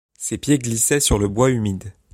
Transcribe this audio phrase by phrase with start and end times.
[0.17, 1.93] Ses pieds glissaient sur le bois humide.